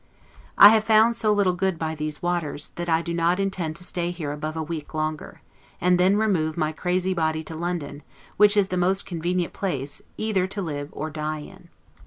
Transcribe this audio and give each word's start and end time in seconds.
I 0.57 0.69
have 0.69 0.83
found 0.83 1.15
so 1.15 1.31
little 1.31 1.53
good 1.53 1.77
by 1.77 1.93
these 1.93 2.23
waters, 2.23 2.69
that 2.69 2.89
I 2.89 3.03
do 3.03 3.13
not 3.13 3.39
intend 3.39 3.75
to 3.75 3.83
stay 3.83 4.09
here 4.09 4.31
above 4.31 4.57
a 4.57 4.63
week 4.63 4.95
longer; 4.95 5.41
and 5.79 5.99
then 5.99 6.17
remove 6.17 6.57
my 6.57 6.71
crazy 6.71 7.13
body 7.13 7.43
to 7.43 7.55
London, 7.55 8.01
which 8.35 8.57
is 8.57 8.69
the 8.69 8.77
most 8.77 9.05
convenient 9.05 9.53
place 9.53 10.01
either 10.17 10.47
to 10.47 10.61
live 10.63 10.89
or 10.91 11.11
die 11.11 11.41
in. 11.41 11.69